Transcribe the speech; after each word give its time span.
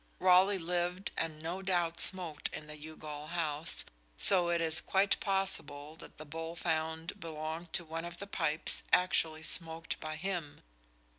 Raleigh 0.17 0.57
lived 0.57 1.11
and 1.15 1.43
no 1.43 1.61
doubt 1.61 1.99
smoked 1.99 2.49
in 2.51 2.65
the 2.65 2.75
Youghal 2.75 3.27
house, 3.27 3.85
so 4.17 4.49
it 4.49 4.59
is 4.59 4.81
quite 4.81 5.19
possible 5.19 5.95
that 5.97 6.17
the 6.17 6.25
bowl 6.25 6.55
found 6.55 7.19
belonged 7.19 7.71
to 7.73 7.85
one 7.85 8.03
of 8.03 8.17
the 8.17 8.25
pipes 8.25 8.81
actually 8.91 9.43
smoked 9.43 9.99
by 9.99 10.15
him. 10.15 10.63